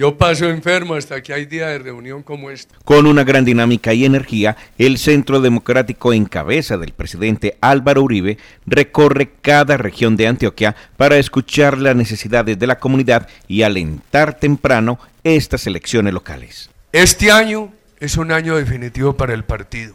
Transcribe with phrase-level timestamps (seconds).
[0.00, 2.74] Yo paso enfermo hasta que hay día de reunión como esta.
[2.86, 8.38] Con una gran dinámica y energía, el Centro Democrático en cabeza del presidente Álvaro Uribe
[8.64, 14.98] recorre cada región de Antioquia para escuchar las necesidades de la comunidad y alentar temprano
[15.22, 16.70] estas elecciones locales.
[16.92, 19.94] Este año es un año definitivo para el partido.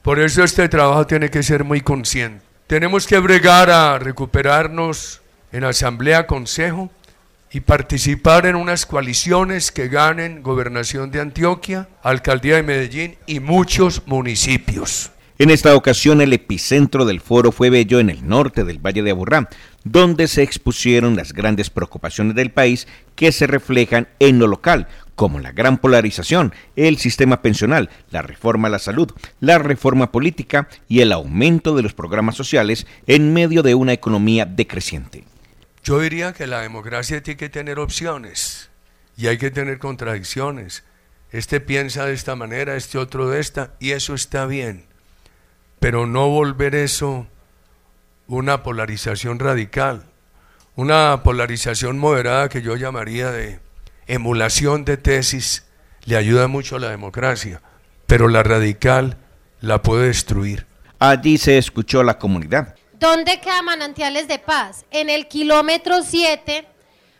[0.00, 2.42] Por eso este trabajo tiene que ser muy consciente.
[2.66, 5.20] Tenemos que bregar a recuperarnos
[5.52, 6.90] en asamblea, consejo
[7.54, 14.02] y participar en unas coaliciones que ganen gobernación de Antioquia, alcaldía de Medellín y muchos
[14.06, 15.12] municipios.
[15.38, 19.12] En esta ocasión el epicentro del foro fue Bello en el norte del Valle de
[19.12, 19.48] Aburrá,
[19.84, 25.38] donde se expusieron las grandes preocupaciones del país que se reflejan en lo local, como
[25.38, 31.02] la gran polarización, el sistema pensional, la reforma a la salud, la reforma política y
[31.02, 35.22] el aumento de los programas sociales en medio de una economía decreciente.
[35.84, 38.70] Yo diría que la democracia tiene que tener opciones
[39.18, 40.82] y hay que tener contradicciones.
[41.30, 44.86] Este piensa de esta manera, este otro de esta, y eso está bien.
[45.80, 47.26] Pero no volver eso
[48.26, 50.06] una polarización radical,
[50.74, 53.60] una polarización moderada que yo llamaría de
[54.06, 55.66] emulación de tesis,
[56.04, 57.60] le ayuda mucho a la democracia,
[58.06, 59.18] pero la radical
[59.60, 60.66] la puede destruir.
[60.98, 64.84] Allí se escuchó la comunidad ¿Dónde queda Manantiales de Paz?
[64.90, 66.64] En el kilómetro 7,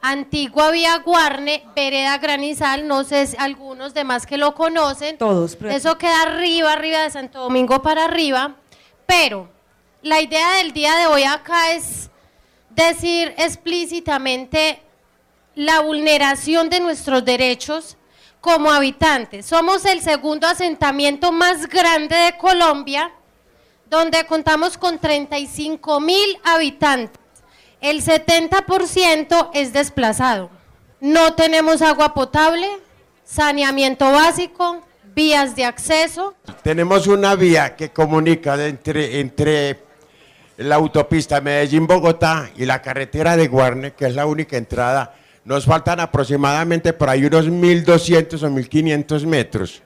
[0.00, 5.18] Antigua Vía Guarne, Vereda Granizal, no sé si algunos demás que lo conocen.
[5.18, 5.58] Todos.
[5.68, 8.54] Eso queda arriba, arriba de Santo Domingo para arriba.
[9.06, 9.50] Pero
[10.02, 12.10] la idea del día de hoy acá es
[12.70, 14.80] decir explícitamente
[15.56, 17.96] la vulneración de nuestros derechos
[18.40, 19.46] como habitantes.
[19.46, 23.10] Somos el segundo asentamiento más grande de Colombia
[23.90, 27.20] donde contamos con 35 mil habitantes.
[27.80, 30.50] El 70% es desplazado.
[31.00, 32.66] No tenemos agua potable,
[33.24, 34.82] saneamiento básico,
[35.14, 36.34] vías de acceso.
[36.62, 39.78] Tenemos una vía que comunica entre, entre
[40.56, 45.14] la autopista Medellín-Bogotá y la carretera de Guarne, que es la única entrada.
[45.44, 49.82] Nos faltan aproximadamente por ahí unos 1.200 o 1.500 metros.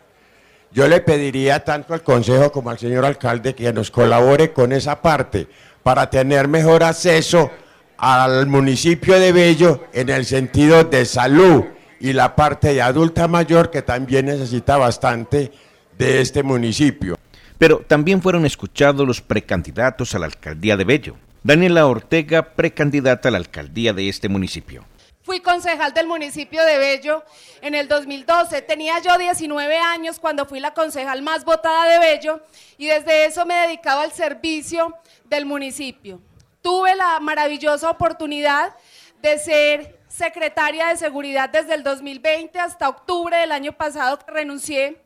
[0.72, 5.02] Yo le pediría tanto al Consejo como al señor alcalde que nos colabore con esa
[5.02, 5.48] parte
[5.82, 7.50] para tener mejor acceso
[7.98, 11.64] al municipio de Bello en el sentido de salud
[11.98, 15.50] y la parte de adulta mayor que también necesita bastante
[15.98, 17.18] de este municipio.
[17.58, 21.16] Pero también fueron escuchados los precandidatos a la alcaldía de Bello.
[21.42, 24.84] Daniela Ortega, precandidata a la alcaldía de este municipio.
[25.22, 27.22] Fui concejal del municipio de Bello
[27.60, 28.62] en el 2012.
[28.62, 32.40] Tenía yo 19 años cuando fui la concejal más votada de Bello
[32.78, 36.22] y desde eso me dedicaba al servicio del municipio.
[36.62, 38.74] Tuve la maravillosa oportunidad
[39.20, 45.02] de ser secretaria de seguridad desde el 2020 hasta octubre del año pasado que renuncié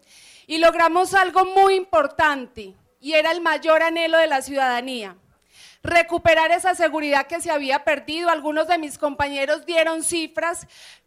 [0.46, 5.16] y logramos algo muy importante y era el mayor anhelo de la ciudadanía
[5.84, 8.31] recuperar esa seguridad que se había perdido.
[8.31, 10.67] Algunos de mis compañeros dieron cifras.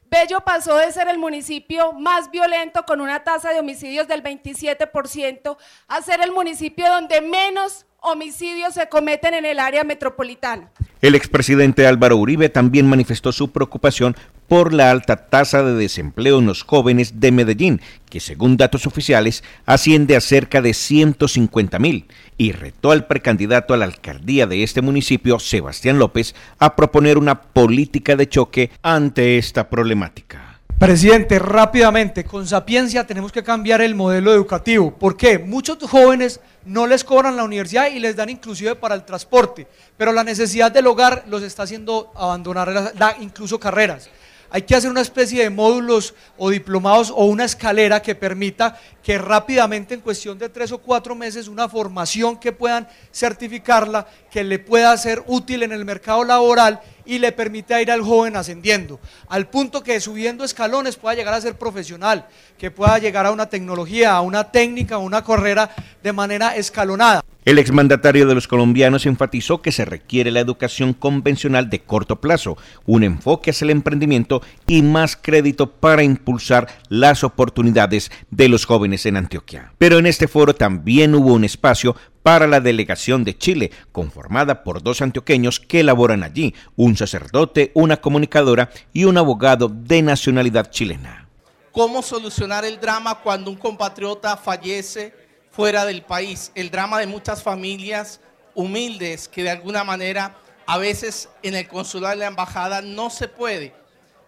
[0.09, 5.57] Bello pasó de ser el municipio más violento con una tasa de homicidios del 27%
[5.89, 10.71] a ser el municipio donde menos homicidios se cometen en el área metropolitana.
[11.01, 14.15] El expresidente Álvaro Uribe también manifestó su preocupación
[14.47, 19.43] por la alta tasa de desempleo en los jóvenes de Medellín, que según datos oficiales
[19.65, 22.05] asciende a cerca de 150 mil,
[22.37, 27.41] y retó al precandidato a la alcaldía de este municipio, Sebastián López, a proponer una
[27.41, 30.47] política de choque ante esta problemática.
[30.79, 34.91] Presidente, rápidamente, con sapiencia tenemos que cambiar el modelo educativo.
[34.95, 35.39] ¿Por qué?
[35.39, 39.65] Muchos jóvenes no les cobran la universidad y les dan inclusive para el transporte,
[39.97, 44.11] pero la necesidad del hogar los está haciendo abandonar incluso carreras.
[44.49, 49.17] Hay que hacer una especie de módulos o diplomados o una escalera que permita que
[49.17, 54.59] rápidamente, en cuestión de tres o cuatro meses, una formación que puedan certificarla, que le
[54.59, 59.49] pueda ser útil en el mercado laboral y le permita ir al joven ascendiendo, al
[59.49, 62.27] punto que subiendo escalones pueda llegar a ser profesional,
[62.57, 65.69] que pueda llegar a una tecnología, a una técnica, a una carrera
[66.01, 67.23] de manera escalonada.
[67.47, 72.57] El exmandatario de los colombianos enfatizó que se requiere la educación convencional de corto plazo,
[72.85, 79.05] un enfoque hacia el emprendimiento y más crédito para impulsar las oportunidades de los jóvenes
[79.05, 79.71] en Antioquia.
[79.77, 84.83] Pero en este foro también hubo un espacio para la delegación de Chile, conformada por
[84.83, 91.29] dos antioqueños que laboran allí, un sacerdote, una comunicadora y un abogado de nacionalidad chilena.
[91.71, 95.26] ¿Cómo solucionar el drama cuando un compatriota fallece
[95.57, 96.51] fuera del país?
[96.53, 98.21] El drama de muchas familias
[98.53, 100.35] humildes que de alguna manera
[100.67, 103.73] a veces en el consulado de la embajada no se puede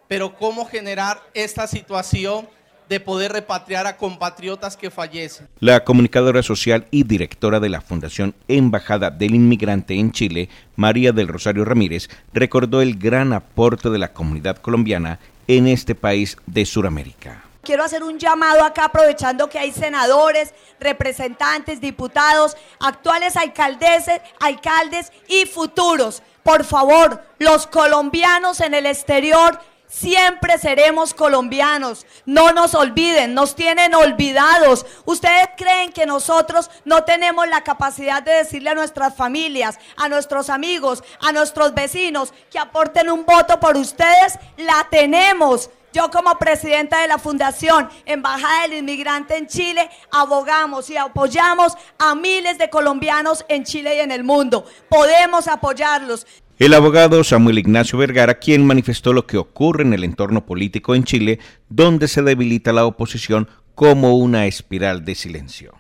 [0.08, 2.48] pero cómo generar esta situación
[2.90, 5.48] de poder repatriar a compatriotas que fallecen.
[5.60, 11.28] La comunicadora social y directora de la Fundación Embajada del Inmigrante en Chile, María del
[11.28, 17.49] Rosario Ramírez, recordó el gran aporte de la comunidad colombiana en este país de Sudamérica.
[17.64, 25.46] Quiero hacer un llamado acá aprovechando que hay senadores, representantes, diputados, actuales alcaldeses, alcaldes y
[25.46, 26.24] futuros.
[26.44, 29.60] Por favor, los colombianos en el exterior
[29.90, 32.06] Siempre seremos colombianos.
[32.28, 34.86] No nos olviden, nos tienen olvidados.
[35.06, 40.52] ¿Ustedes creen que nosotros no tenemos la capacidad de decirle a nuestras familias, a nuestros
[40.52, 44.38] amigos, a nuestros vecinos que aporten un voto por ustedes?
[44.58, 45.72] La tenemos.
[45.92, 52.14] Yo como presidenta de la Fundación Embajada del Inmigrante en Chile, abogamos y apoyamos a
[52.14, 54.66] miles de colombianos en Chile y en el mundo.
[54.88, 56.28] Podemos apoyarlos.
[56.60, 61.06] El abogado Samuel Ignacio Vergara, quien manifestó lo que ocurre en el entorno político en
[61.06, 61.40] Chile,
[61.70, 65.74] donde se debilita la oposición como una espiral de silencio.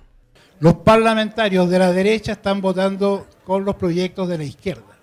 [0.59, 4.97] Los parlamentarios de la derecha están votando con los proyectos de la izquierda.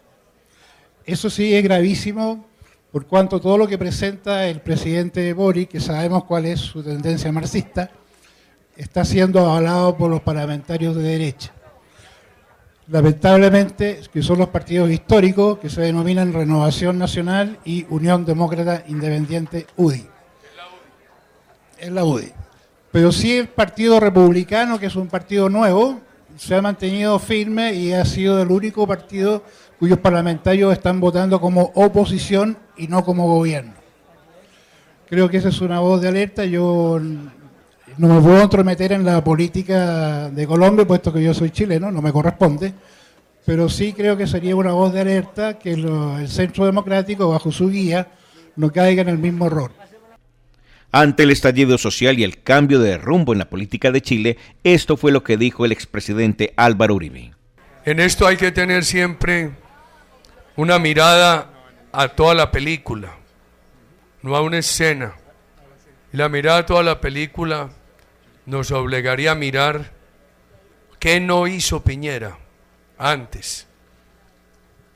[1.05, 2.45] Eso sí es gravísimo
[2.97, 7.31] por cuanto todo lo que presenta el presidente Boric, que sabemos cuál es su tendencia
[7.31, 7.91] marxista,
[8.75, 11.53] está siendo avalado por los parlamentarios de derecha
[12.89, 19.67] lamentablemente, que son los partidos históricos que se denominan Renovación Nacional y Unión Demócrata Independiente
[19.77, 20.07] UDI.
[21.79, 22.33] Es la UDI.
[22.93, 26.01] Pero sí el Partido Republicano, que es un partido nuevo,
[26.39, 29.43] se ha mantenido firme y ha sido el único partido
[29.79, 33.75] cuyos parlamentarios están votando como oposición y no como gobierno.
[35.09, 36.45] Creo que esa es una voz de alerta.
[36.45, 36.99] Yo
[37.99, 42.03] no me puedo entrometer en la política de Colombia, puesto que yo soy chileno, no
[42.03, 42.73] me corresponde,
[43.45, 47.71] pero sí creo que sería una voz de alerta que el Centro Democrático, bajo su
[47.71, 48.09] guía,
[48.57, 49.71] no caiga en el mismo error.
[50.91, 54.97] Ante el estallido social y el cambio de rumbo en la política de Chile, esto
[54.97, 57.33] fue lo que dijo el expresidente Álvaro Uribe.
[57.85, 59.53] En esto hay que tener siempre
[60.57, 61.51] una mirada
[61.93, 63.15] a toda la película,
[64.23, 65.15] no a una escena.
[66.13, 67.71] La mirada a toda la película
[68.47, 69.93] nos obligaría a mirar
[70.99, 72.39] qué no hizo Piñera
[72.97, 73.67] antes,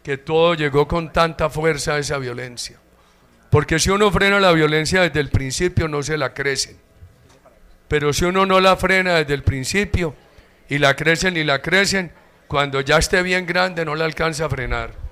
[0.03, 2.79] que todo llegó con tanta fuerza a esa violencia.
[3.51, 6.79] Porque si uno frena la violencia desde el principio no se la crecen.
[7.89, 10.15] Pero si uno no la frena desde el principio
[10.69, 12.13] y la crecen y la crecen,
[12.47, 15.10] cuando ya esté bien grande no la alcanza a frenar.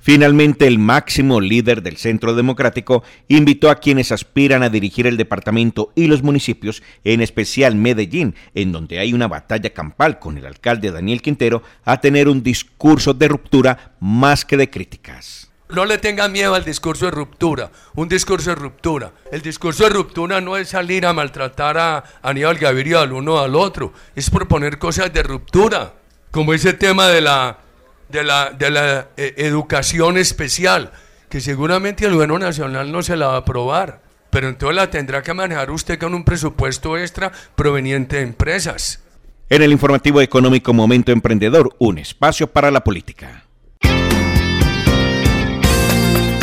[0.00, 5.92] Finalmente, el máximo líder del Centro Democrático invitó a quienes aspiran a dirigir el departamento
[5.94, 10.92] y los municipios, en especial Medellín, en donde hay una batalla campal con el alcalde
[10.92, 15.50] Daniel Quintero, a tener un discurso de ruptura más que de críticas.
[15.70, 19.12] No le tengan miedo al discurso de ruptura, un discurso de ruptura.
[19.30, 23.54] El discurso de ruptura no es salir a maltratar a Aníbal Gaviria al uno al
[23.54, 25.92] otro, es proponer cosas de ruptura,
[26.30, 27.58] como ese tema de la
[28.08, 30.92] de la, de la eh, educación especial,
[31.28, 34.00] que seguramente el gobierno nacional no se la va a aprobar,
[34.30, 39.02] pero entonces la tendrá que manejar usted con un presupuesto extra proveniente de empresas.
[39.50, 43.44] En el informativo económico Momento Emprendedor, un espacio para la política.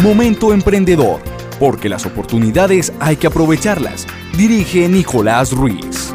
[0.01, 1.21] Momento Emprendedor,
[1.59, 4.07] porque las oportunidades hay que aprovecharlas.
[4.35, 6.13] Dirige Nicolás Ruiz.